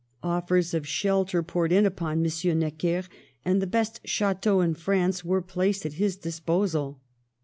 [0.23, 2.57] Offers of shelter poured in upon M.
[2.57, 3.03] Necker,
[3.45, 6.99] and the best chateaux in France were placed at his disposal.